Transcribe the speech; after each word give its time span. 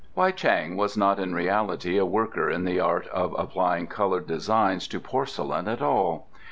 Wei 0.15 0.31
Chang 0.31 0.75
was 0.77 0.97
not 0.97 1.19
in 1.19 1.35
reality 1.35 1.95
a 1.99 2.05
worker 2.07 2.49
in 2.49 2.63
the 2.65 2.79
art 2.79 3.05
of 3.09 3.35
applying 3.37 3.85
coloured 3.85 4.25
designs 4.25 4.87
to 4.87 4.99
porcelain 4.99 5.67
at 5.67 5.79
all. 5.83 6.27